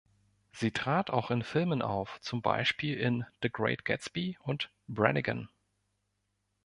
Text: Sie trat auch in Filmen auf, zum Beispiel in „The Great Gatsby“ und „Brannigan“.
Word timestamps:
Sie 0.51 0.71
trat 0.71 1.11
auch 1.11 1.29
in 1.29 1.43
Filmen 1.43 1.83
auf, 1.83 2.19
zum 2.21 2.41
Beispiel 2.41 2.97
in 2.97 3.23
„The 3.43 3.51
Great 3.51 3.85
Gatsby“ 3.85 4.35
und 4.41 4.71
„Brannigan“. 4.87 5.47